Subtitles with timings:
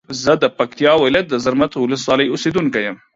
[0.23, 2.97] زه د پکتیا ولایت د زرمت ولسوالی اوسیدونکی یم.